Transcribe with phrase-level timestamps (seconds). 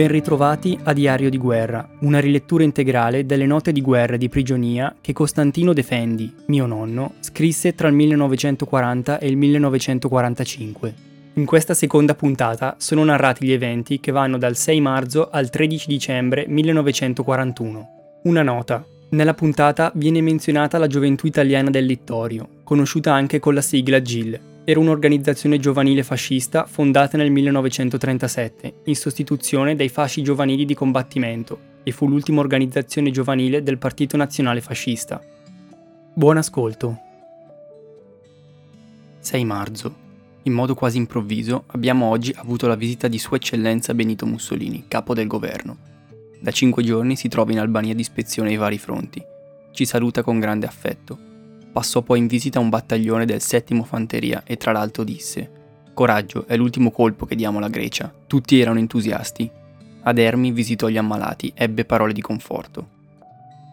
[0.00, 4.30] Ben ritrovati a Diario di guerra, una rilettura integrale delle note di guerra e di
[4.30, 10.94] prigionia che Costantino Defendi, mio nonno, scrisse tra il 1940 e il 1945.
[11.34, 15.86] In questa seconda puntata sono narrati gli eventi che vanno dal 6 marzo al 13
[15.86, 18.20] dicembre 1941.
[18.22, 18.82] Una nota.
[19.10, 24.40] Nella puntata viene menzionata la gioventù italiana del Littorio, conosciuta anche con la sigla GIL,
[24.64, 31.92] era un'organizzazione giovanile fascista fondata nel 1937, in sostituzione dei fasci giovanili di combattimento, e
[31.92, 35.20] fu l'ultima organizzazione giovanile del Partito Nazionale Fascista.
[36.12, 36.98] Buon ascolto.
[39.18, 40.08] 6 marzo.
[40.42, 45.14] In modo quasi improvviso abbiamo oggi avuto la visita di Sua Eccellenza Benito Mussolini, capo
[45.14, 45.76] del governo.
[46.38, 49.22] Da cinque giorni si trova in Albania di ispezione ai vari fronti.
[49.72, 51.28] Ci saluta con grande affetto
[51.72, 55.58] Passò poi in visita a un battaglione del settimo Fanteria e tra l'altro disse
[55.94, 58.12] Coraggio, è l'ultimo colpo che diamo alla Grecia.
[58.26, 59.50] Tutti erano entusiasti.
[60.02, 62.88] Ad Ermi visitò gli ammalati, ebbe parole di conforto.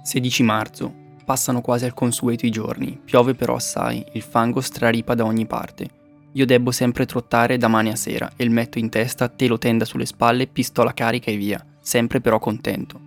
[0.03, 0.93] 16 marzo.
[1.23, 5.89] Passano quasi al consueto i giorni, piove però assai, il fango straripa da ogni parte.
[6.33, 9.85] Io debbo sempre trottare da mane a sera, e il metto in testa, telo tenda
[9.85, 12.99] sulle spalle, pistola carica e via, sempre però contento.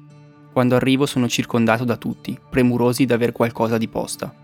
[0.53, 4.40] Quando arrivo sono circondato da tutti, premurosi d'aver qualcosa di posta.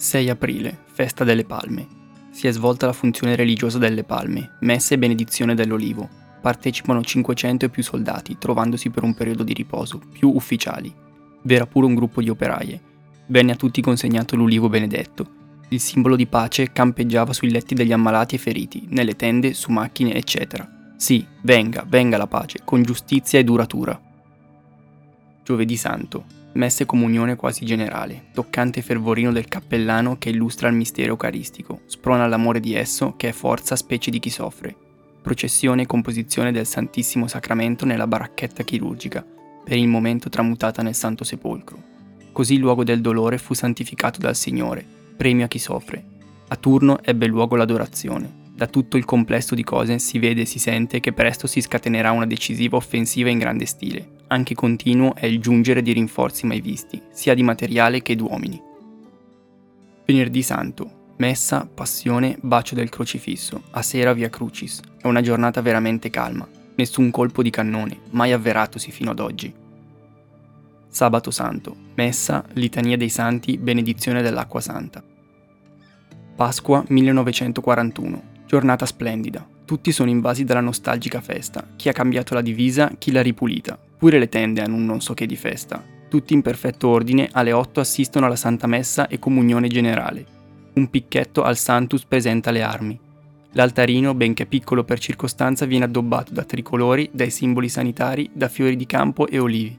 [0.00, 1.84] 6 aprile, festa delle palme.
[2.30, 6.08] Si è svolta la funzione religiosa delle palme, messa e benedizione dell'olivo.
[6.40, 10.94] Partecipano 500 e più soldati, trovandosi per un periodo di riposo, più ufficiali.
[11.42, 12.80] V'era pure un gruppo di operaie.
[13.26, 15.26] Venne a tutti consegnato l'ulivo benedetto.
[15.70, 20.14] Il simbolo di pace campeggiava sui letti degli ammalati e feriti, nelle tende, su macchine,
[20.14, 20.94] eccetera.
[20.96, 24.00] Sì, venga, venga la pace, con giustizia e duratura.
[25.42, 31.82] Giovedì Santo, messe comunione quasi generale, toccante fervorino del cappellano che illustra il mistero eucaristico,
[31.86, 34.74] sprona l'amore di esso che è forza specie di chi soffre,
[35.22, 39.24] processione e composizione del Santissimo Sacramento nella baracchetta chirurgica,
[39.64, 41.82] per il momento tramutata nel Santo Sepolcro.
[42.32, 44.84] Così il luogo del dolore fu santificato dal Signore,
[45.16, 46.02] premio a chi soffre.
[46.48, 48.46] A turno ebbe luogo l'adorazione.
[48.54, 52.10] Da tutto il complesso di cose si vede e si sente che presto si scatenerà
[52.10, 57.02] una decisiva offensiva in grande stile, anche continuo è il giungere di rinforzi mai visti,
[57.10, 58.62] sia di materiale che d'uomini.
[60.06, 60.96] Venerdì Santo.
[61.16, 64.80] Messa, passione, bacio del crocifisso, a sera via Crucis.
[65.00, 69.52] È una giornata veramente calma, nessun colpo di cannone, mai avveratosi fino ad oggi.
[70.88, 71.76] Sabato Santo.
[71.96, 75.02] Messa, litania dei santi, benedizione dell'acqua santa.
[76.36, 78.22] Pasqua 1941.
[78.46, 79.46] Giornata splendida.
[79.64, 81.66] Tutti sono invasi dalla nostalgica festa.
[81.74, 85.12] Chi ha cambiato la divisa, chi l'ha ripulita, Pure le tende hanno un non so
[85.12, 85.84] che di festa.
[86.08, 90.24] Tutti in perfetto ordine, alle 8 assistono alla Santa Messa e comunione generale.
[90.74, 92.98] Un picchetto al Santus presenta le armi.
[93.52, 98.86] L'altarino, benché piccolo per circostanza, viene addobbato da tricolori, dai simboli sanitari, da fiori di
[98.86, 99.76] campo e olivi.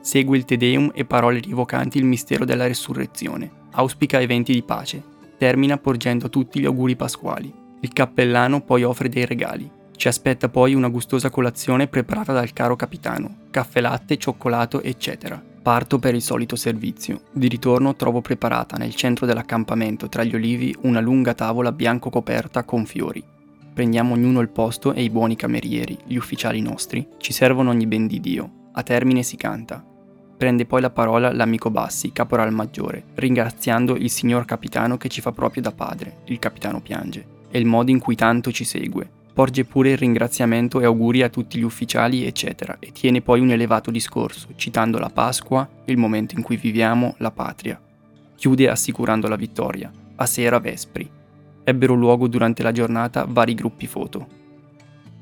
[0.00, 3.50] Segue il Te Deum e parole rivocanti il mistero della resurrezione.
[3.70, 5.02] Auspica eventi di pace.
[5.38, 7.52] Termina porgendo tutti gli auguri pasquali.
[7.80, 9.70] Il cappellano poi offre dei regali.
[9.96, 15.42] Ci aspetta poi una gustosa colazione preparata dal caro capitano, caffè latte, cioccolato, eccetera.
[15.62, 17.22] Parto per il solito servizio.
[17.32, 22.64] Di ritorno trovo preparata nel centro dell'accampamento tra gli olivi una lunga tavola bianco coperta
[22.64, 23.24] con fiori.
[23.72, 28.06] Prendiamo ognuno il posto e i buoni camerieri, gli ufficiali nostri, ci servono ogni ben
[28.06, 28.50] di Dio.
[28.72, 29.82] A termine si canta.
[30.36, 35.32] Prende poi la parola l'amico Bassi, caporal maggiore, ringraziando il signor capitano che ci fa
[35.32, 36.18] proprio da padre.
[36.26, 37.26] Il capitano piange.
[37.50, 41.28] E il modo in cui tanto ci segue, porge pure il ringraziamento e auguri a
[41.28, 46.36] tutti gli ufficiali, eccetera, e tiene poi un elevato discorso, citando la Pasqua, il momento
[46.36, 47.80] in cui viviamo, la patria.
[48.36, 49.90] Chiude assicurando la vittoria.
[50.16, 51.10] A sera Vespri.
[51.64, 54.24] Ebbero luogo durante la giornata vari gruppi foto.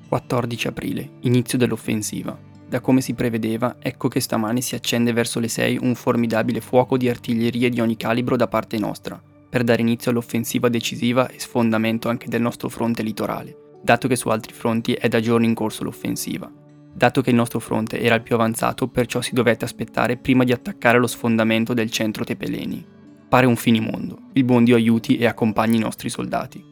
[0.08, 2.38] 14 aprile, inizio dell'offensiva.
[2.68, 6.98] Da come si prevedeva, ecco che stamane si accende verso le 6 un formidabile fuoco
[6.98, 9.18] di artiglierie di ogni calibro da parte nostra,
[9.48, 14.28] per dare inizio all'offensiva decisiva e sfondamento anche del nostro fronte litorale dato che su
[14.28, 16.50] altri fronti è da giorni in corso l'offensiva.
[16.94, 20.52] Dato che il nostro fronte era il più avanzato, perciò si dovette aspettare prima di
[20.52, 22.84] attaccare lo sfondamento del centro Tepeleni.
[23.28, 24.18] Pare un finimondo.
[24.34, 26.62] Il buon Dio aiuti e accompagni i nostri soldati.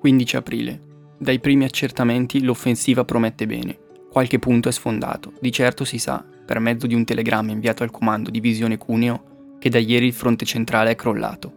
[0.00, 0.80] 15 aprile.
[1.18, 3.78] Dai primi accertamenti l'offensiva promette bene.
[4.10, 5.34] Qualche punto è sfondato.
[5.38, 9.68] Di certo si sa, per mezzo di un telegramma inviato al comando Divisione Cuneo, che
[9.68, 11.52] da ieri il fronte centrale è crollato.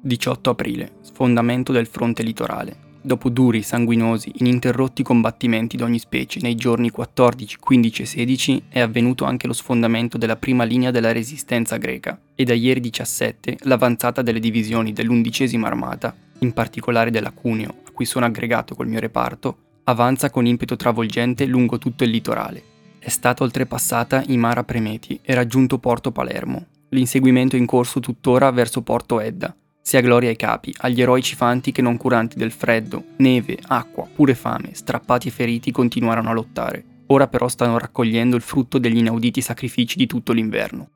[0.00, 0.96] 18 aprile.
[1.02, 2.87] Sfondamento del fronte litorale.
[3.00, 8.80] Dopo duri, sanguinosi, ininterrotti combattimenti di ogni specie, nei giorni 14, 15 e 16 è
[8.80, 14.22] avvenuto anche lo sfondamento della prima linea della resistenza greca e da ieri 17 l'avanzata
[14.22, 19.58] delle divisioni dell'undicesima armata, in particolare della Cuneo, a cui sono aggregato col mio reparto,
[19.88, 22.62] Avanza con impeto travolgente lungo tutto il litorale.
[22.98, 26.66] È stata oltrepassata i Mara Premeti e raggiunto Porto Palermo.
[26.90, 29.56] L'inseguimento è in corso tuttora verso Porto Edda.
[29.88, 34.34] Sia gloria ai capi, agli eroi cifanti che non curanti del freddo, neve, acqua, pure
[34.34, 36.84] fame, strappati e feriti continuarono a lottare.
[37.06, 40.90] Ora però stanno raccogliendo il frutto degli inauditi sacrifici di tutto l'inverno.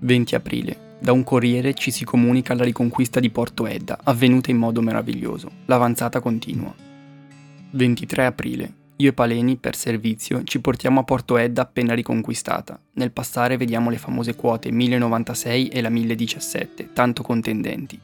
[0.00, 0.96] 20 aprile.
[0.98, 5.48] Da un corriere ci si comunica la riconquista di Porto Edda, avvenuta in modo meraviglioso.
[5.66, 6.74] L'avanzata continua.
[7.70, 8.74] 23 aprile.
[8.96, 12.76] Io e Paleni, per servizio, ci portiamo a Porto Edda appena riconquistata.
[12.94, 18.00] Nel passare vediamo le famose quote 1096 e la 1017, tanto contendenti.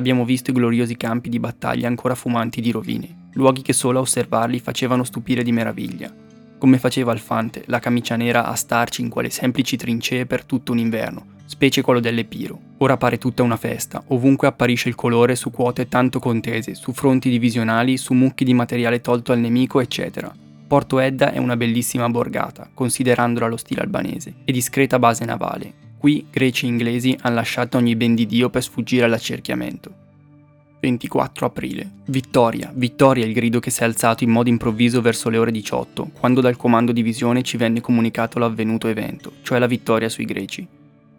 [0.00, 4.00] Abbiamo visto i gloriosi campi di battaglia ancora fumanti di rovine, luoghi che solo a
[4.00, 6.10] osservarli facevano stupire di meraviglia.
[6.56, 10.78] Come faceva Alfante, la camicia nera a starci in quelle semplici trincee per tutto un
[10.78, 12.58] inverno, specie quello dell'Epiro.
[12.78, 17.28] Ora pare tutta una festa, ovunque apparisce il colore su quote tanto contese, su fronti
[17.28, 20.34] divisionali, su mucchi di materiale tolto al nemico, eccetera.
[20.66, 25.88] Porto Edda è una bellissima borgata, considerandola lo stile albanese, e discreta base navale.
[26.00, 29.92] Qui greci e inglesi hanno lasciato ogni ben di Dio per sfuggire all'accerchiamento.
[30.80, 31.90] 24 aprile.
[32.06, 36.12] Vittoria, vittoria il grido che si è alzato in modo improvviso verso le ore 18,
[36.18, 40.66] quando dal comando divisione ci venne comunicato l'avvenuto evento, cioè la vittoria sui greci.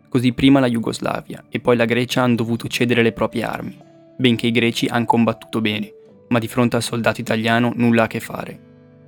[0.10, 3.77] Così prima la Jugoslavia e poi la Grecia hanno dovuto cedere le proprie armi,
[4.18, 5.94] benché i greci hanno combattuto bene,
[6.30, 8.60] ma di fronte al soldato italiano nulla a che fare.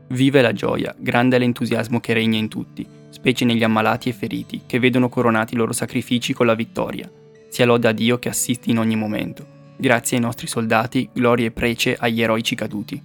[0.09, 4.61] Vive la gioia, grande è l'entusiasmo che regna in tutti, specie negli ammalati e feriti,
[4.65, 7.09] che vedono coronati i loro sacrifici con la vittoria.
[7.47, 9.45] Sia lode a Dio che assiste in ogni momento.
[9.77, 12.99] Grazie ai nostri soldati, gloria e prece agli eroici caduti.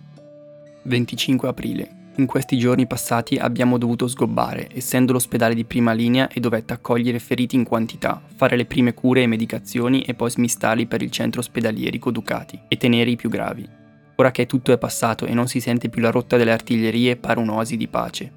[0.84, 1.88] 25 aprile.
[2.16, 7.18] In questi giorni passati abbiamo dovuto sgobbare, essendo l'ospedale di prima linea e dovette accogliere
[7.18, 11.40] feriti in quantità, fare le prime cure e medicazioni e poi smistarli per il centro
[11.40, 13.68] ospedalierico Ducati e tenere i più gravi.
[14.16, 17.38] Ora che tutto è passato e non si sente più la rotta delle artiglierie, pare
[17.38, 18.32] un'oasi di pace.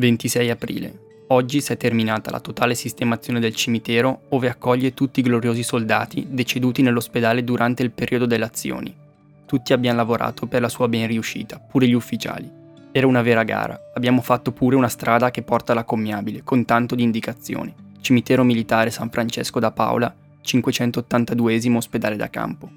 [0.00, 1.08] 26 aprile.
[1.28, 6.26] Oggi si è terminata la totale sistemazione del cimitero, ove accoglie tutti i gloriosi soldati
[6.28, 8.92] deceduti nell'ospedale durante il periodo delle azioni.
[9.46, 12.50] Tutti abbiamo lavorato per la sua ben riuscita, pure gli ufficiali.
[12.90, 16.96] Era una vera gara, abbiamo fatto pure una strada che porta alla Commiabile, con tanto
[16.96, 17.72] di indicazioni.
[18.00, 22.68] Cimitero militare San Francesco da Paola, 582 ospedale da campo.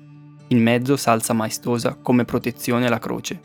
[0.50, 3.40] In mezzo salsa maestosa come protezione la croce.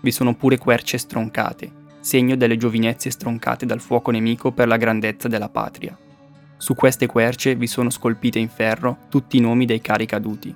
[0.00, 5.28] Vi sono pure querce stroncate, segno delle giovinezze stroncate dal fuoco nemico per la grandezza
[5.28, 5.96] della patria.
[6.56, 10.54] Su queste querce vi sono scolpite in ferro tutti i nomi dei cari caduti.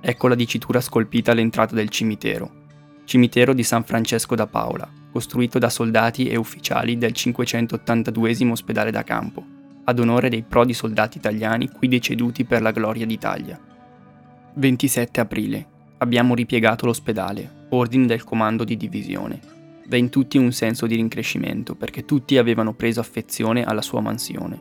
[0.00, 2.50] Ecco la dicitura scolpita all'entrata del cimitero,
[3.04, 9.04] cimitero di San Francesco da Paola, costruito da soldati e ufficiali del 582 ospedale da
[9.04, 9.44] campo,
[9.84, 13.58] ad onore dei prodi soldati italiani qui deceduti per la gloria d'Italia.
[14.54, 15.66] 27 aprile.
[15.98, 19.59] Abbiamo ripiegato l'ospedale, ordine del comando di divisione.
[19.90, 24.56] Da in tutti un senso di rincrescimento, perché tutti avevano preso affezione alla sua mansione.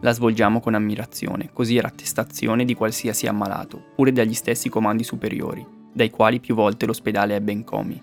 [0.00, 5.66] La svolgiamo con ammirazione, così era attestazione di qualsiasi ammalato, pure dagli stessi comandi superiori,
[5.90, 7.98] dai quali più volte l'ospedale ebbe incomi,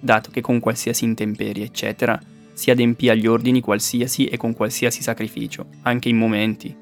[0.00, 2.20] dato che con qualsiasi intemperie, eccetera,
[2.52, 6.76] si adempì agli ordini qualsiasi e con qualsiasi sacrificio, anche in momenti.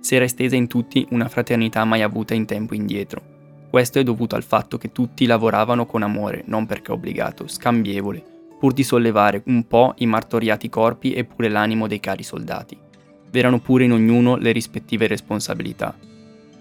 [0.00, 3.20] Si era estesa in tutti una fraternità mai avuta in tempo indietro.
[3.68, 8.29] Questo è dovuto al fatto che tutti lavoravano con amore, non perché obbligato, scambievole,
[8.60, 12.78] pur di sollevare un po' i martoriati corpi e pure l'animo dei cari soldati.
[13.30, 15.96] V'erano pure in ognuno le rispettive responsabilità,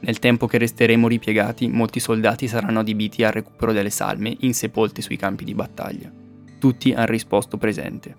[0.01, 5.17] nel tempo che resteremo ripiegati, molti soldati saranno adibiti al recupero delle salme insepolte sui
[5.17, 6.09] campi di battaglia.
[6.57, 8.15] Tutti hanno risposto presente.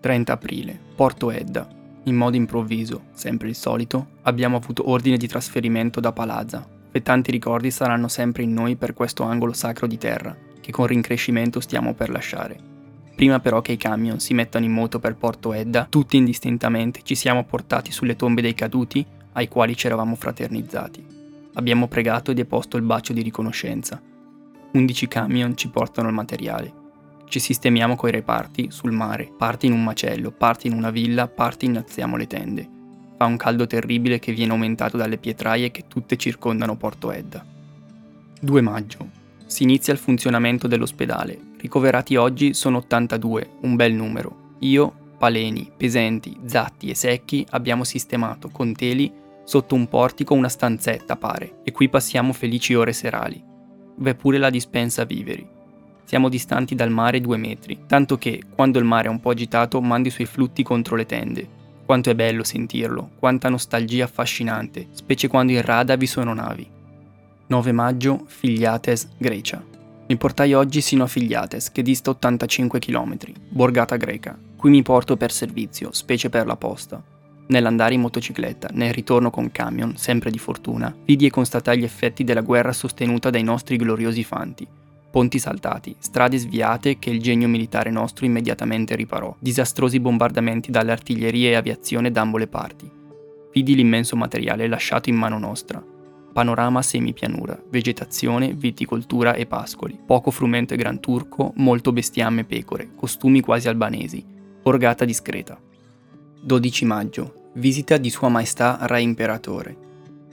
[0.00, 1.66] 30 aprile, Porto Edda.
[2.04, 7.30] In modo improvviso, sempre il solito, abbiamo avuto ordine di trasferimento da Palazza e tanti
[7.30, 11.94] ricordi saranno sempre in noi per questo angolo sacro di terra, che con rincrescimento stiamo
[11.94, 12.71] per lasciare.
[13.14, 17.14] Prima però che i camion si mettano in moto per Porto Edda, tutti indistintamente ci
[17.14, 21.04] siamo portati sulle tombe dei caduti ai quali ci eravamo fraternizzati.
[21.54, 24.00] Abbiamo pregato e deposto il bacio di riconoscenza.
[24.72, 26.72] 11 camion ci portano il materiale.
[27.28, 31.66] Ci sistemiamo coi reparti sul mare, parti in un macello, parti in una villa, parti
[31.66, 32.68] innalziamo le tende.
[33.16, 37.44] Fa un caldo terribile che viene aumentato dalle pietraie che tutte circondano Porto Edda.
[38.40, 39.08] 2 maggio.
[39.46, 41.38] Si inizia il funzionamento dell'ospedale.
[41.62, 44.56] Ricoverati oggi sono 82, un bel numero.
[44.58, 51.16] Io, Paleni, Pesenti, Zatti e Secchi abbiamo sistemato con teli Sotto un portico una stanzetta
[51.16, 53.42] pare, e qui passiamo felici ore serali.
[53.96, 55.46] V'è pure la dispensa viveri.
[56.04, 59.80] Siamo distanti dal mare due metri, tanto che, quando il mare è un po' agitato,
[59.80, 61.48] mandi i suoi flutti contro le tende.
[61.84, 66.68] Quanto è bello sentirlo, quanta nostalgia affascinante, specie quando in rada vi sono navi.
[67.46, 69.71] 9 maggio, Filiates, Grecia.
[70.06, 73.16] Mi portai oggi sino a Figliates, che dista 85 km,
[73.48, 74.38] borgata greca.
[74.56, 77.02] Qui mi porto per servizio, specie per la posta.
[77.46, 82.24] Nell'andare in motocicletta, nel ritorno con camion, sempre di fortuna, vidi e constatai gli effetti
[82.24, 84.66] della guerra sostenuta dai nostri gloriosi fanti.
[85.10, 91.50] Ponti saltati, strade sviate che il genio militare nostro immediatamente riparò, disastrosi bombardamenti dalle artiglierie
[91.50, 92.90] e aviazione d'ambo le parti.
[93.52, 95.91] Vidi l'immenso materiale lasciato in mano nostra.
[96.32, 102.90] Panorama semipianura, vegetazione, viticoltura e pascoli, poco frumento e gran turco, molto bestiame e pecore,
[102.96, 104.24] costumi quasi albanesi,
[104.62, 105.60] borgata discreta.
[106.40, 107.50] 12 maggio.
[107.54, 109.76] Visita di Sua Maestà Re Imperatore.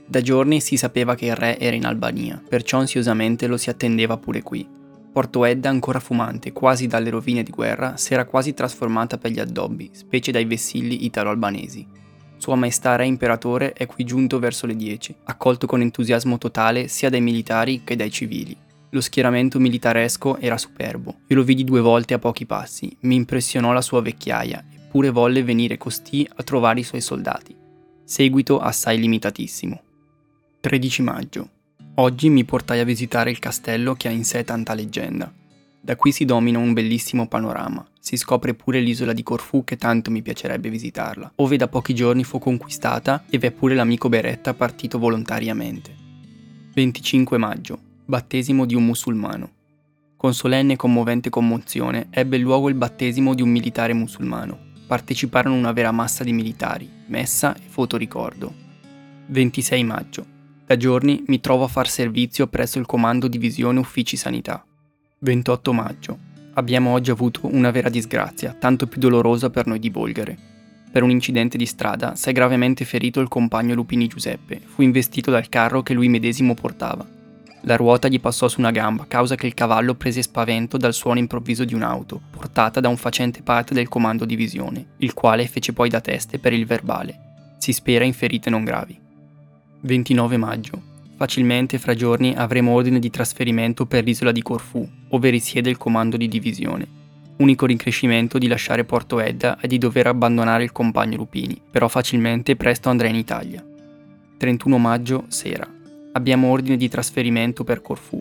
[0.06, 4.16] Da giorni si sapeva che il re era in Albania, perciò ansiosamente lo si attendeva
[4.16, 4.66] pure qui.
[5.12, 9.38] Porto Edda, ancora fumante, quasi dalle rovine di guerra, si era quasi trasformata per gli
[9.38, 11.86] addobbi, specie dai vessilli italo-albanesi.
[12.40, 17.10] Sua Maestà Re Imperatore è qui giunto verso le 10, accolto con entusiasmo totale sia
[17.10, 18.56] dai militari che dai civili.
[18.88, 21.16] Lo schieramento militaresco era superbo.
[21.26, 25.42] Io lo vidi due volte a pochi passi, mi impressionò la sua vecchiaia eppure volle
[25.42, 27.54] venire costì a trovare i suoi soldati.
[28.04, 29.82] Seguito assai limitatissimo.
[30.60, 31.48] 13 maggio.
[31.96, 35.30] Oggi mi portai a visitare il castello che ha in sé tanta leggenda.
[35.82, 40.10] Da qui si domina un bellissimo panorama, si scopre pure l'isola di Corfù che tanto
[40.10, 44.98] mi piacerebbe visitarla, ove da pochi giorni fu conquistata e v'è pure l'amico Beretta partito
[44.98, 45.96] volontariamente.
[46.74, 47.78] 25 maggio.
[48.04, 49.50] Battesimo di un musulmano.
[50.16, 55.72] Con solenne e commovente commozione ebbe luogo il battesimo di un militare musulmano, parteciparono una
[55.72, 58.52] vera massa di militari, messa e fotoricordo.
[59.28, 60.26] 26 maggio.
[60.66, 64.62] Da giorni mi trovo a far servizio presso il comando divisione uffici sanità.
[65.22, 66.18] 28 maggio.
[66.54, 70.34] Abbiamo oggi avuto una vera disgrazia, tanto più dolorosa per noi di Bolgare.
[70.90, 75.30] Per un incidente di strada si è gravemente ferito il compagno Lupini Giuseppe, fu investito
[75.30, 77.06] dal carro che lui medesimo portava.
[77.64, 81.18] La ruota gli passò su una gamba, causa che il cavallo prese spavento dal suono
[81.18, 85.90] improvviso di un'auto, portata da un facente parte del comando divisione, il quale fece poi
[85.90, 87.56] da teste per il verbale.
[87.58, 88.98] Si spera in ferite non gravi.
[89.82, 90.89] 29 maggio.
[91.20, 96.16] Facilmente fra giorni avremo ordine di trasferimento per l'isola di Corfù, ove risiede il comando
[96.16, 96.88] di divisione.
[97.36, 102.56] Unico rincrescimento di lasciare Porto Edda e di dover abbandonare il compagno Lupini, però facilmente
[102.56, 103.62] presto andrà in Italia.
[104.38, 105.68] 31 maggio, sera.
[106.12, 108.18] Abbiamo ordine di trasferimento per Corfù.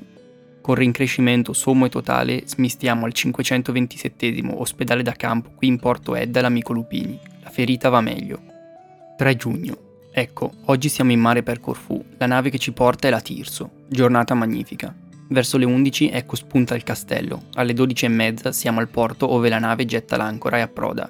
[0.60, 6.42] Con rincrescimento sommo e totale smistiamo al 527 ospedale da campo qui in Porto Edda
[6.42, 7.18] l'amico Lupini.
[7.44, 8.42] La ferita va meglio.
[9.16, 9.88] 3 giugno.
[10.12, 12.04] Ecco, oggi siamo in mare per Corfù.
[12.18, 13.72] La nave che ci porta è la Tirso.
[13.88, 14.94] Giornata magnifica.
[15.30, 17.44] Verso le 11 ecco spunta il castello.
[17.54, 21.10] Alle 12 e mezza siamo al porto ove la nave getta l'ancora e approda.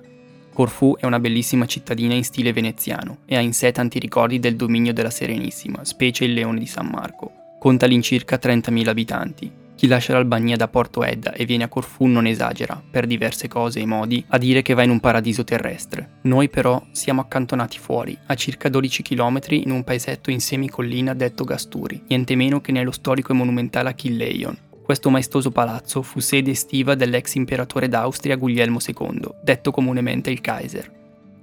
[0.54, 4.58] Corfù è una bellissima cittadina in stile veneziano e ha in sé tanti ricordi del
[4.58, 7.32] dominio della Serenissima, specie il Leone di San Marco.
[7.58, 9.52] Conta all'incirca 30.000 abitanti.
[9.80, 13.80] Chi lascia l'Albania da Porto Edda e viene a Corfù non esagera, per diverse cose
[13.80, 16.18] e modi, a dire che va in un paradiso terrestre.
[16.24, 21.46] Noi però siamo accantonati fuori, a circa 12 km in un paesetto in semicollina detto
[21.46, 26.96] Gasturi, niente meno che nello storico e monumentale Achilleion, questo maestoso palazzo fu sede estiva
[26.96, 30.92] dell'ex imperatore d'Austria Guglielmo II, detto comunemente il Kaiser.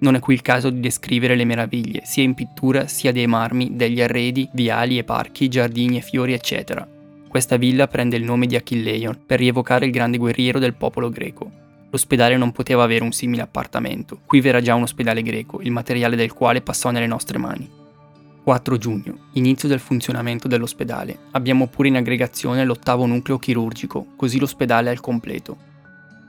[0.00, 3.76] Non è qui il caso di descrivere le meraviglie, sia in pittura sia dei marmi,
[3.76, 6.86] degli arredi, viali e parchi, giardini e fiori, eccetera.
[7.36, 11.50] Questa villa prende il nome di Achilleion per rievocare il grande guerriero del popolo greco.
[11.90, 14.20] L'ospedale non poteva avere un simile appartamento.
[14.24, 17.68] Qui v'era già un ospedale greco, il materiale del quale passò nelle nostre mani.
[18.42, 21.18] 4 giugno, inizio del funzionamento dell'ospedale.
[21.32, 25.58] Abbiamo pure in aggregazione l'ottavo nucleo chirurgico, così l'ospedale è al completo.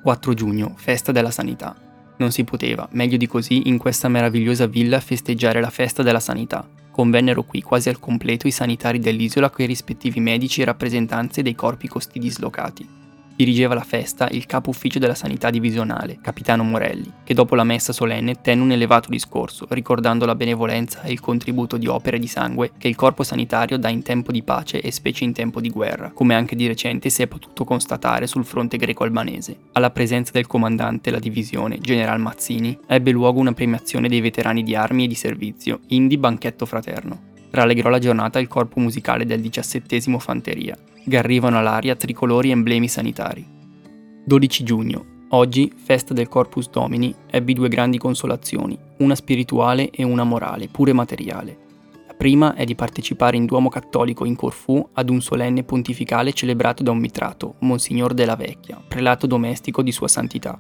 [0.04, 1.74] 4 giugno, festa della sanità.
[2.18, 6.68] Non si poteva, meglio di così, in questa meravigliosa villa festeggiare la festa della sanità.
[6.98, 11.54] Convennero qui quasi al completo i sanitari dell'isola con i rispettivi medici e rappresentanze dei
[11.54, 12.90] corpi costi dislocati
[13.38, 17.94] dirigeva la festa il capo ufficio della sanità divisionale, capitano Morelli, che dopo la messa
[17.94, 22.72] solenne tenne un elevato discorso, ricordando la benevolenza e il contributo di opere di sangue
[22.78, 26.12] che il corpo sanitario dà in tempo di pace e specie in tempo di guerra,
[26.12, 29.56] come anche di recente si è potuto constatare sul fronte greco-albanese.
[29.74, 34.74] Alla presenza del comandante della divisione, general Mazzini, ebbe luogo una premiazione dei veterani di
[34.74, 37.27] armi e di servizio, indi banchetto fraterno.
[37.50, 43.46] Rallegrò la giornata il corpo musicale del 17 Fanteria, garrivano all'aria tricolori emblemi sanitari.
[44.26, 45.06] 12 giugno.
[45.30, 50.94] Oggi, festa del Corpus Domini, ebbi due grandi consolazioni, una spirituale e una morale, pure
[50.94, 51.58] materiale.
[52.08, 56.84] La prima è di partecipare in Duomo Cattolico in Corfù ad un solenne pontificale celebrato
[56.84, 60.60] da un mitrato, Monsignor della Vecchia, prelato domestico di Sua Santità.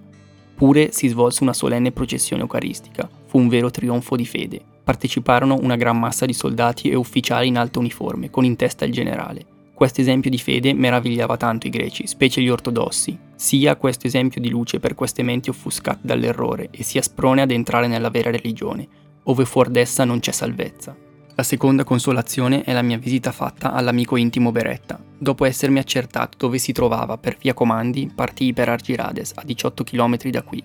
[0.57, 4.59] Pure si svolse una solenne processione eucaristica, fu un vero trionfo di fede.
[4.83, 8.91] Parteciparono una gran massa di soldati e ufficiali in alta uniforme, con in testa il
[8.91, 14.41] generale Questo esempio di fede meravigliava tanto i greci, specie gli ortodossi, sia questo esempio
[14.41, 18.87] di luce per queste menti offuscate dall'errore e sia sprone ad entrare nella vera religione,
[19.25, 21.06] ove fuor d'essa non c'è salvezza.
[21.37, 24.99] La seconda consolazione è la mia visita fatta all'amico intimo Beretta.
[25.19, 30.17] Dopo essermi accertato dove si trovava per via comandi, partii per Argirades, a 18 km
[30.31, 30.63] da qui.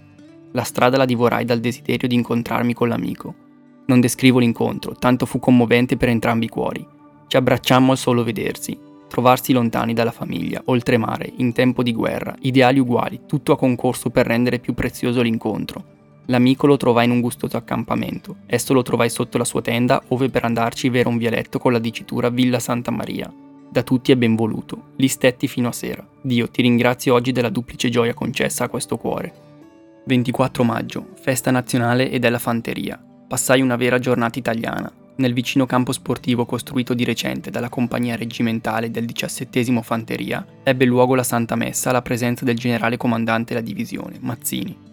[0.52, 3.34] La strada la divorai dal desiderio di incontrarmi con l'amico.
[3.84, 6.86] Non descrivo l'incontro, tanto fu commovente per entrambi i cuori.
[7.26, 8.74] Ci abbracciammo al solo vedersi,
[9.08, 14.26] trovarsi lontani dalla famiglia, oltremare, in tempo di guerra, ideali uguali, tutto a concorso per
[14.26, 15.91] rendere più prezioso l'incontro.
[16.26, 20.28] L'amico lo trovai in un gustoso accampamento, esso lo trovai sotto la sua tenda, ove
[20.28, 23.32] per andarci v'era un vialetto con la dicitura Villa Santa Maria.
[23.68, 26.06] Da tutti è ben voluto, li stetti fino a sera.
[26.20, 29.32] Dio, ti ringrazio oggi della duplice gioia concessa a questo cuore.
[30.04, 33.02] 24 maggio, festa nazionale e della fanteria.
[33.26, 38.90] Passai una vera giornata italiana, nel vicino campo sportivo costruito di recente dalla compagnia reggimentale
[38.90, 44.18] del 17 Fanteria, ebbe luogo la Santa Messa alla presenza del generale comandante della divisione,
[44.20, 44.90] Mazzini.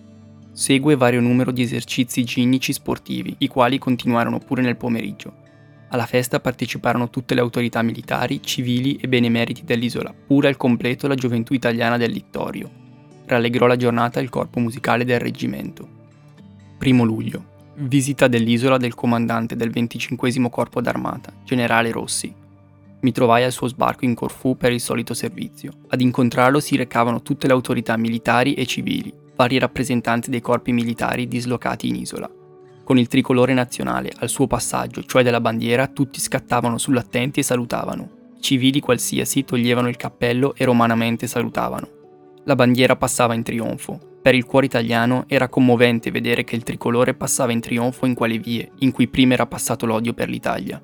[0.51, 5.47] Segue vario numero di esercizi ginnici sportivi, i quali continuarono pure nel pomeriggio.
[5.89, 11.15] Alla festa parteciparono tutte le autorità militari, civili e benemeriti dell'isola, pure al completo la
[11.15, 12.69] gioventù italiana del Littorio.
[13.25, 15.87] Rallegrò la giornata il corpo musicale del reggimento.
[16.77, 17.57] Primo luglio.
[17.75, 22.33] Visita dell'isola del comandante del 25 Corpo d'Armata, generale Rossi.
[23.01, 25.71] Mi trovai al suo sbarco in Corfù per il solito servizio.
[25.87, 31.25] Ad incontrarlo si recavano tutte le autorità militari e civili, vari rappresentanti dei corpi militari
[31.25, 32.29] dislocati in isola.
[32.83, 38.09] Con il tricolore nazionale al suo passaggio, cioè della bandiera, tutti scattavano sull'attenti e salutavano.
[38.41, 41.87] Civili qualsiasi toglievano il cappello e romanamente salutavano.
[42.43, 47.13] La bandiera passava in trionfo, per il cuore italiano era commovente vedere che il tricolore
[47.13, 50.83] passava in trionfo in quelle vie in cui prima era passato l'odio per l'Italia.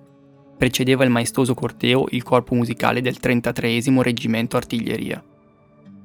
[0.57, 5.21] Precedeva il maestoso corteo il corpo musicale del 33 Reggimento Artiglieria.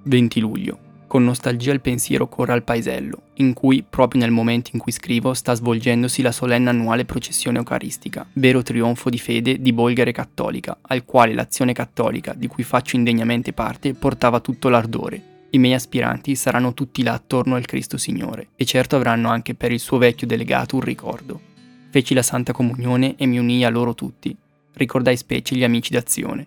[0.03, 0.89] 20 luglio.
[1.11, 5.35] Con nostalgia il pensiero corre al paesello, in cui, proprio nel momento in cui scrivo,
[5.35, 11.05] sta svolgendosi la solenne annuale processione eucaristica, vero trionfo di fede di Bolgare cattolica, al
[11.05, 16.75] quale l'azione cattolica, di cui faccio indegnamente parte, portava tutto l'ardore, i miei aspiranti saranno
[16.75, 20.77] tutti là attorno al Cristo Signore e certo avranno anche per il suo vecchio delegato
[20.77, 21.41] un ricordo.
[21.91, 24.37] Feci la Santa Comunione e mi unii a loro tutti.
[24.75, 26.47] Ricordai specie gli amici d'azione.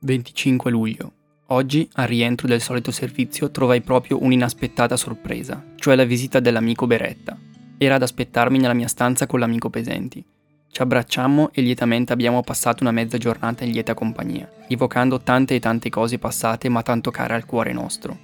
[0.00, 1.12] 25 luglio.
[1.52, 7.36] Oggi, al rientro del solito servizio, trovai proprio un'inaspettata sorpresa, cioè la visita dell'amico Beretta.
[7.76, 10.24] Era ad aspettarmi nella mia stanza con l'amico Pesenti.
[10.70, 15.58] Ci abbracciammo e lietamente abbiamo passato una mezza giornata in lieta compagnia, evocando tante e
[15.58, 18.16] tante cose passate ma tanto care al cuore nostro.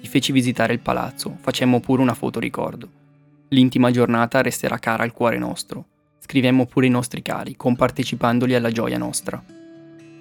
[0.00, 2.88] Gli feci visitare il palazzo, facemmo pure una foto ricordo.
[3.48, 5.84] L'intima giornata resterà cara al cuore nostro.
[6.18, 9.42] Scrivemmo pure i nostri cari, compartecipandoli alla gioia nostra.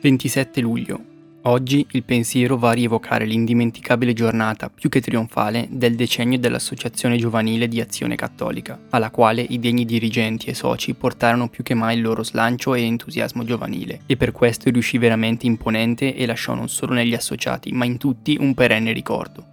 [0.01, 1.17] 27 luglio.
[1.43, 7.69] Oggi il pensiero va a rievocare l'indimenticabile giornata più che trionfale del decennio dell'Associazione Giovanile
[7.69, 12.02] di Azione Cattolica, alla quale i degni dirigenti e soci portarono più che mai il
[12.02, 16.93] loro slancio e entusiasmo giovanile, e per questo riuscì veramente imponente e lasciò non solo
[16.93, 19.45] negli associati, ma in tutti un perenne ricordo.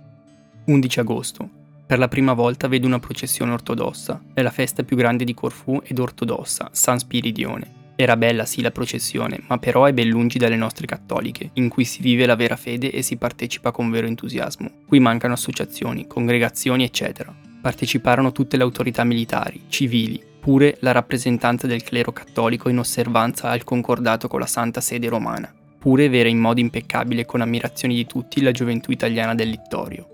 [0.65, 1.49] 11 agosto.
[1.87, 4.21] Per la prima volta vedo una processione ortodossa.
[4.35, 8.71] È la festa più grande di Corfù ed ortodossa, San Spiridione era bella sì la
[8.71, 12.57] processione, ma però è ben lungi dalle nostre cattoliche, in cui si vive la vera
[12.57, 14.71] fede e si partecipa con vero entusiasmo.
[14.87, 17.35] Qui mancano associazioni, congregazioni, eccetera.
[17.61, 23.65] Parteciparono tutte le autorità militari, civili, pure la rappresentanza del clero cattolico in osservanza al
[23.65, 28.43] concordato con la Santa Sede Romana, pure vera in modo impeccabile con ammirazione di tutti
[28.43, 30.07] la gioventù italiana del Littorio.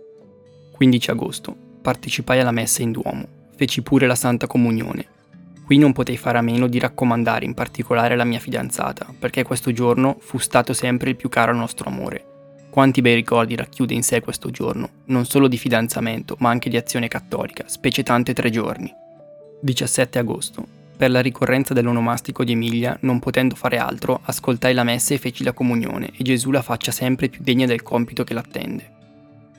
[0.70, 1.56] 15 agosto.
[1.82, 3.26] Partecipai alla messa in Duomo.
[3.56, 5.06] Feci pure la Santa Comunione,
[5.64, 9.72] Qui non potei fare a meno di raccomandare in particolare la mia fidanzata, perché questo
[9.72, 12.26] giorno fu stato sempre il più caro nostro amore.
[12.68, 16.76] Quanti bei ricordi racchiude in sé questo giorno, non solo di fidanzamento, ma anche di
[16.76, 18.90] azione cattolica, specie tante tre giorni.
[19.60, 20.66] 17 agosto.
[20.96, 25.44] Per la ricorrenza dell'onomastico di Emilia, non potendo fare altro, ascoltai la messa e feci
[25.44, 28.90] la comunione, e Gesù la faccia sempre più degna del compito che l'attende.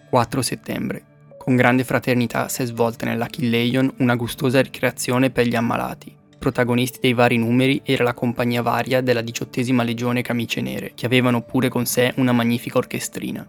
[0.09, 1.03] 4 settembre.
[1.43, 6.15] Con grande fraternità si è svolta nell'Achilleion una gustosa ricreazione per gli ammalati.
[6.39, 11.41] Protagonisti dei vari numeri era la compagnia varia della diciottesima legione Camicie Nere, che avevano
[11.41, 13.45] pure con sé una magnifica orchestrina.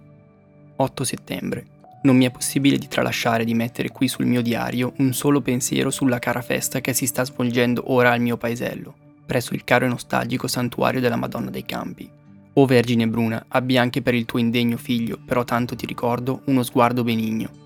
[0.74, 1.66] 8 settembre.
[2.02, 5.90] Non mi è possibile di tralasciare di mettere qui sul mio diario un solo pensiero
[5.90, 8.92] sulla cara festa che si sta svolgendo ora al mio paesello,
[9.24, 12.11] presso il caro e nostalgico santuario della Madonna dei Campi.
[12.54, 16.64] O Vergine Bruna, abbi anche per il tuo indegno figlio, però tanto ti ricordo, uno
[16.64, 17.62] sguardo benigno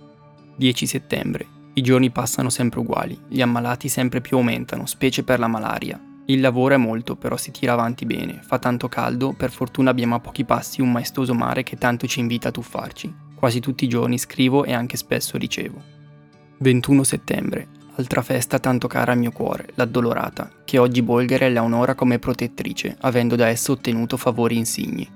[0.59, 1.47] 10 settembre.
[1.75, 6.03] I giorni passano sempre uguali, gli ammalati sempre più aumentano, specie per la malaria.
[6.27, 10.17] Il lavoro è molto, però si tira avanti bene, fa tanto caldo, per fortuna abbiamo
[10.17, 13.15] a pochi passi un maestoso mare che tanto ci invita a tuffarci.
[13.37, 15.81] Quasi tutti i giorni scrivo e anche spesso ricevo.
[16.59, 21.95] 21 settembre, altra festa tanto cara al mio cuore, l'addolorata, che oggi Bolgare la onora
[21.95, 25.09] come protettrice, avendo da essa ottenuto favori insigni.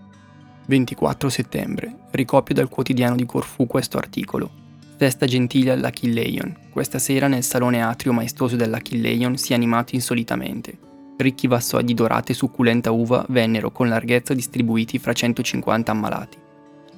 [0.66, 4.61] 24 settembre, ricopio dal quotidiano di Corfù questo articolo.
[5.02, 6.68] Festa gentile all'Achilleion.
[6.70, 10.78] Questa sera nel salone atrio maestoso dell'Achilleion si è animato insolitamente
[11.16, 16.38] ricchi vassoi di dorata e succulenta uva vennero con larghezza distribuiti fra 150 ammalati.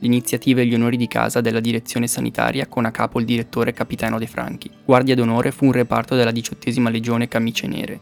[0.01, 4.19] L'iniziativa e gli onori di casa della direzione sanitaria con a capo il direttore capitano
[4.19, 4.71] De Franchi.
[4.85, 7.99] Guardia d'onore fu un reparto della diciottesima legione Camicie Nere.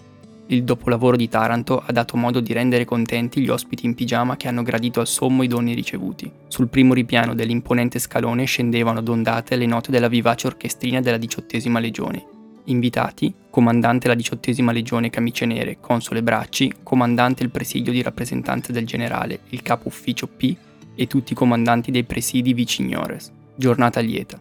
[0.46, 4.48] Il dopolavoro di Taranto ha dato modo di rendere contenti gli ospiti in pigiama che
[4.48, 6.30] hanno gradito al sommo i doni ricevuti.
[6.48, 11.78] Sul primo ripiano dell'imponente scalone scendevano ad ondate le note della vivace orchestrina della diciottesima
[11.78, 12.26] legione,
[12.66, 18.86] Invitati, comandante la diciottesima legione Camicie Nere, console Bracci, comandante il presidio di rappresentanza del
[18.86, 20.56] generale, il capo ufficio P
[20.94, 23.32] e tutti i comandanti dei presidi Vicignores.
[23.56, 24.40] Giornata lieta.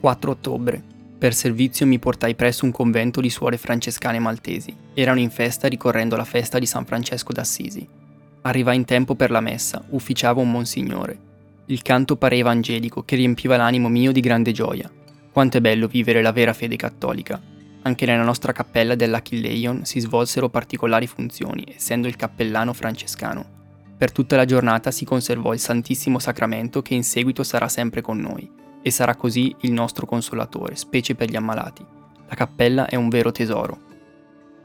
[0.00, 0.82] 4 ottobre.
[1.24, 4.76] Per servizio mi portai presso un convento di suore francescane maltesi.
[4.92, 7.88] Erano in festa ricorrendo la festa di San Francesco d'Assisi.
[8.42, 11.18] Arrivai in tempo per la messa, ufficiava un monsignore.
[11.64, 14.92] Il canto pareva angelico che riempiva l'animo mio di grande gioia.
[15.32, 17.40] Quanto è bello vivere la vera fede cattolica.
[17.80, 23.46] Anche nella nostra cappella dell'Achilleion si svolsero particolari funzioni, essendo il cappellano francescano.
[23.96, 28.18] Per tutta la giornata si conservò il Santissimo Sacramento che in seguito sarà sempre con
[28.18, 28.46] noi,
[28.86, 31.82] e sarà così il nostro consolatore, specie per gli ammalati.
[32.28, 33.78] La cappella è un vero tesoro.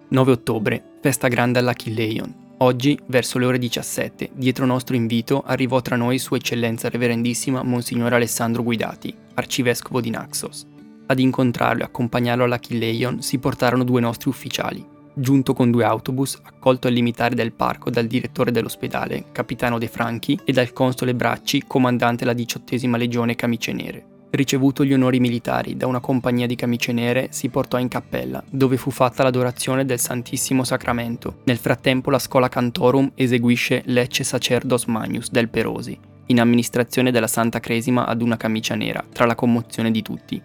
[0.10, 2.48] 9 ottobre, festa grande all'Achilleion.
[2.58, 8.12] Oggi, verso le ore 17, dietro nostro invito, arrivò tra noi Sua Eccellenza Reverendissima Monsignor
[8.12, 10.68] Alessandro Guidati, arcivescovo di Naxos.
[11.06, 14.86] Ad incontrarlo e accompagnarlo all'Achilleion si portarono due nostri ufficiali.
[15.14, 20.40] Giunto con due autobus, accolto al limitare del parco dal direttore dell'ospedale, capitano De Franchi,
[20.44, 24.06] e dal console Bracci, comandante della diciottesima legione Camicie Nere.
[24.32, 28.78] Ricevuto gli onori militari da una compagnia di camicie nere, si portò in cappella, dove
[28.78, 31.40] fu fatta l'adorazione del Santissimo Sacramento.
[31.46, 37.60] Nel frattempo la scuola Cantorum eseguisce Lecce Sacerdos Magnus del Perosi, in amministrazione della Santa
[37.60, 40.40] Cresima ad una camicia nera, tra la commozione di tutti.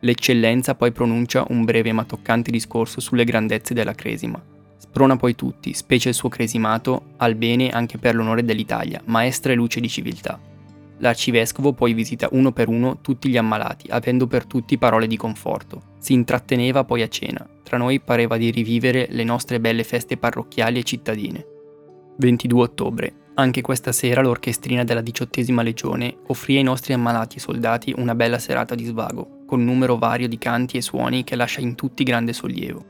[0.00, 4.40] L'eccellenza poi pronuncia un breve ma toccante discorso sulle grandezze della Cresima.
[4.76, 9.56] Sprona poi tutti, specie il suo cresimato, al bene anche per l'onore dell'Italia, maestra e
[9.56, 10.38] luce di civiltà.
[10.98, 15.82] L'arcivescovo poi visita uno per uno tutti gli ammalati, avendo per tutti parole di conforto.
[15.98, 17.46] Si intratteneva poi a cena.
[17.62, 21.46] Tra noi pareva di rivivere le nostre belle feste parrocchiali e cittadine.
[22.18, 23.14] 22 ottobre.
[23.34, 28.74] Anche questa sera l'orchestrina della diciottesima legione offrì ai nostri ammalati soldati una bella serata
[28.74, 32.84] di svago, con numero vario di canti e suoni che lascia in tutti grande sollievo.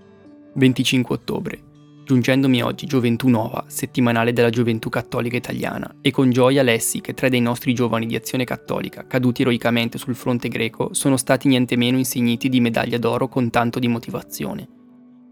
[0.55, 1.62] 25 ottobre
[2.09, 7.29] giungendomi oggi Gioventù Nova, settimanale della gioventù cattolica italiana, e con gioia lessi che tre
[7.29, 11.99] dei nostri giovani di azione cattolica, caduti eroicamente sul fronte greco, sono stati niente meno
[11.99, 14.66] insigniti di medaglia d'oro con tanto di motivazione.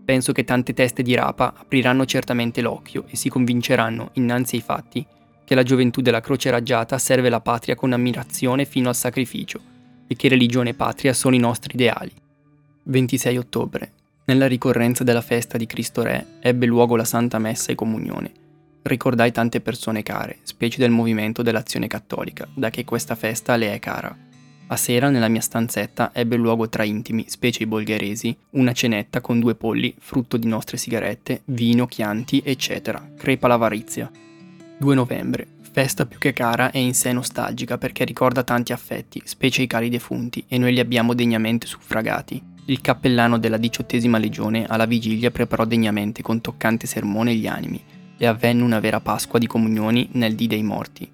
[0.04, 5.06] Penso che tante teste di rapa apriranno certamente l'occhio e si convinceranno, innanzi ai fatti,
[5.46, 9.75] che la gioventù della croce raggiata serve la patria con ammirazione fino al sacrificio
[10.06, 12.12] e che religione e patria sono i nostri ideali.
[12.84, 13.92] 26 ottobre
[14.26, 18.32] nella ricorrenza della festa di Cristo Re ebbe luogo la Santa Messa e Comunione.
[18.82, 23.78] Ricordai tante persone care, specie del movimento dell'azione cattolica, da che questa festa le è
[23.78, 24.16] cara.
[24.66, 29.38] A sera, nella mia stanzetta, ebbe luogo tra intimi, specie i bolgheresi, una cenetta con
[29.38, 33.12] due polli, frutto di nostre sigarette, vino, chianti, eccetera.
[33.16, 34.10] Crepa l'avarizia.
[34.78, 35.46] 2 novembre.
[35.76, 39.90] Festa più che cara e in sé nostalgica perché ricorda tanti affetti, specie i cari
[39.90, 42.42] defunti, e noi li abbiamo degnamente suffragati.
[42.64, 47.78] Il cappellano della diciottesima legione alla vigilia preparò degnamente con toccante sermone gli animi
[48.16, 51.12] e avvenne una vera Pasqua di comunioni nel dì dei morti.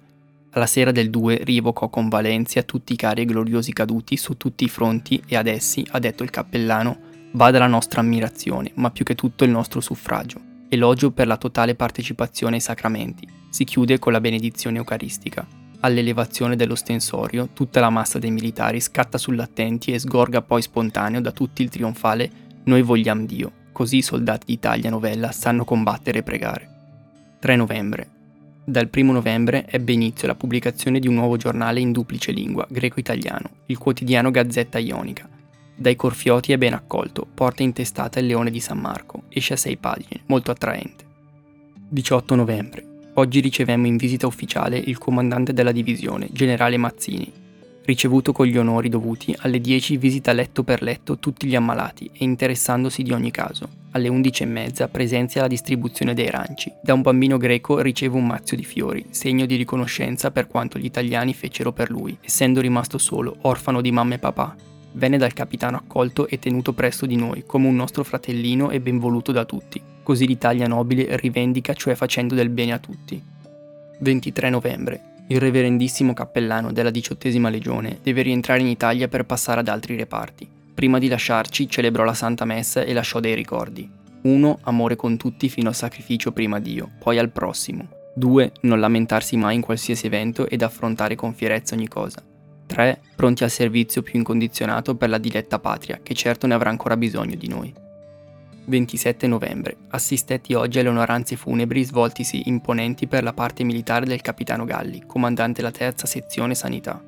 [0.51, 4.63] Alla sera del 2 rievocò con Valencia tutti i cari e gloriosi caduti su tutti
[4.63, 6.99] i fronti e ad essi, ha detto il cappellano,
[7.31, 10.39] vada la nostra ammirazione, ma più che tutto il nostro suffragio.
[10.69, 13.41] Elogio per la totale partecipazione ai sacramenti.
[13.53, 15.45] Si chiude con la benedizione eucaristica
[15.81, 21.31] all'elevazione dello stensorio, tutta la massa dei militari scatta sull'attenti e sgorga poi spontaneo da
[21.31, 22.31] tutti il trionfale
[22.63, 26.69] Noi vogliamo Dio, così i soldati d'Italia novella sanno combattere e pregare.
[27.37, 28.09] 3 novembre.
[28.63, 33.57] Dal 1 novembre ebbe inizio la pubblicazione di un nuovo giornale in duplice lingua, greco-italiano,
[33.67, 35.29] il quotidiano Gazzetta Ionica.
[35.75, 39.77] Dai Corfioti è ben accolto, porta intestata il Leone di San Marco, esce a sei
[39.77, 41.05] pagine, molto attraente.
[41.89, 42.92] 18 novembre.
[43.15, 47.31] Oggi ricevemmo in visita ufficiale il comandante della divisione, generale Mazzini.
[47.85, 52.23] Ricevuto con gli onori dovuti, alle 10 visita letto per letto tutti gli ammalati e
[52.23, 53.81] interessandosi di ogni caso.
[53.91, 56.73] alle 11.30 presenzia la distribuzione dei ranci.
[56.81, 60.85] Da un bambino greco riceve un mazzo di fiori, segno di riconoscenza per quanto gli
[60.85, 64.55] italiani fecero per lui, essendo rimasto solo, orfano di mamma e papà.
[64.93, 68.97] Venne dal capitano accolto e tenuto presto di noi, come un nostro fratellino e ben
[68.97, 69.92] voluto da tutti.
[70.03, 73.21] Così l'Italia nobile rivendica, cioè facendo del bene a tutti.
[73.99, 75.01] 23 novembre.
[75.27, 80.47] Il reverendissimo cappellano della diciottesima legione deve rientrare in Italia per passare ad altri reparti.
[80.73, 83.89] Prima di lasciarci celebrò la Santa Messa e lasciò dei ricordi.
[84.23, 84.59] 1.
[84.63, 87.87] Amore con tutti fino al sacrificio prima Dio, poi al prossimo.
[88.15, 88.51] 2.
[88.61, 92.21] Non lamentarsi mai in qualsiasi evento ed affrontare con fierezza ogni cosa.
[92.65, 93.01] 3.
[93.15, 97.35] Pronti al servizio più incondizionato per la diletta patria, che certo ne avrà ancora bisogno
[97.35, 97.73] di noi.
[98.65, 99.75] 27 novembre.
[99.89, 105.61] Assistetti oggi alle onoranze funebri svoltisi imponenti per la parte militare del capitano Galli, comandante
[105.61, 107.01] la terza sezione sanità.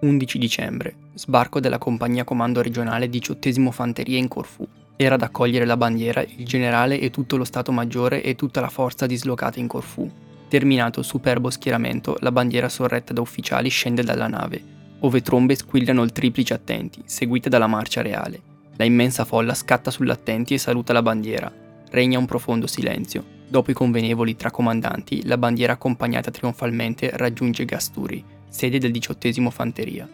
[0.00, 0.96] 11 dicembre.
[1.14, 4.66] Sbarco della compagnia comando regionale 18 Fanteria in Corfù.
[4.96, 8.68] Era ad accogliere la bandiera il generale e tutto lo Stato Maggiore e tutta la
[8.68, 10.08] forza dislocata in Corfù.
[10.48, 14.62] Terminato il superbo schieramento, la bandiera sorretta da ufficiali scende dalla nave,
[15.00, 18.52] ove trombe squillano il triplice attenti, seguite dalla marcia reale.
[18.76, 21.52] La immensa folla scatta sull'attenti e saluta la bandiera.
[21.90, 23.24] Regna un profondo silenzio.
[23.46, 30.08] Dopo i convenevoli tra comandanti, la bandiera accompagnata trionfalmente raggiunge Gasturi, sede del diciottesimo Fanteria.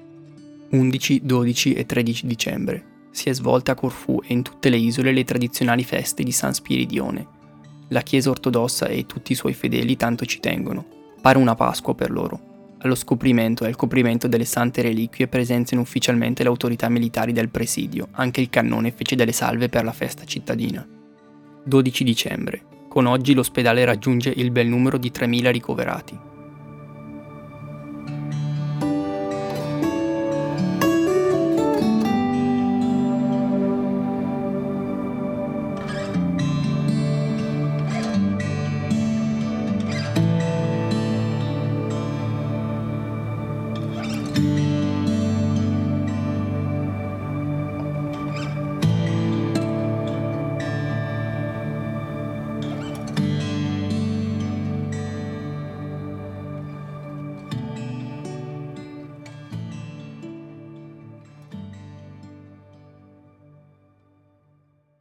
[0.72, 2.84] 11, 12 e 13 dicembre.
[3.10, 6.52] Si è svolta a Corfù e in tutte le isole le tradizionali feste di San
[6.52, 7.26] Spiridione.
[7.88, 10.86] La Chiesa ortodossa e tutti i suoi fedeli tanto ci tengono.
[11.20, 12.49] Pare una Pasqua per loro.
[12.82, 18.08] Allo scoprimento e al coprimento delle sante reliquie presenziano ufficialmente le autorità militari del presidio,
[18.12, 20.86] anche il cannone fece delle salve per la festa cittadina.
[21.62, 22.62] 12 dicembre.
[22.88, 26.18] Con oggi l'ospedale raggiunge il bel numero di 3.000 ricoverati.